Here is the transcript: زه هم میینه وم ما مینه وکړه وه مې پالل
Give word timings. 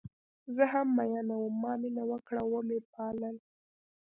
زه 0.55 0.63
هم 0.71 0.87
میینه 0.97 1.35
وم 1.41 1.55
ما 1.61 1.71
مینه 1.81 2.03
وکړه 2.11 2.41
وه 2.49 2.59
مې 2.67 2.79
پالل 2.93 3.35